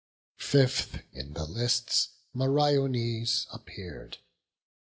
[0.39, 4.17] Fifth in the lists Meriones appear'd.